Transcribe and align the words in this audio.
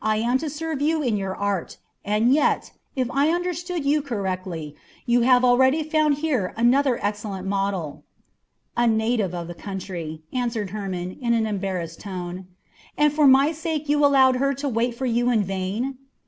I 0.00 0.18
am 0.18 0.38
to 0.38 0.48
serve 0.48 0.80
you 0.80 1.02
in 1.02 1.16
your 1.16 1.34
art, 1.34 1.76
and 2.04 2.32
yet, 2.32 2.70
if 2.94 3.10
I 3.10 3.30
understood 3.30 3.84
you 3.84 4.00
correctly, 4.00 4.76
you 5.06 5.22
have 5.22 5.44
already 5.44 5.82
found 5.82 6.18
here 6.18 6.54
another 6.56 7.00
excellent 7.04 7.48
model." 7.48 8.04
"A 8.76 8.86
native 8.86 9.34
of 9.34 9.48
the 9.48 9.54
country," 9.58 10.22
answered 10.32 10.70
Hermon 10.70 11.18
in 11.20 11.34
an 11.34 11.46
embarrassed 11.48 11.98
tone. 11.98 12.46
"And 12.96 13.12
for 13.12 13.26
my 13.26 13.50
sake 13.50 13.88
you 13.88 14.04
allowed 14.06 14.36
her 14.36 14.54
to 14.54 14.68
wait 14.68 14.94
for 14.94 15.04
you 15.06 15.30
in 15.30 15.42
vain?" 15.42 15.98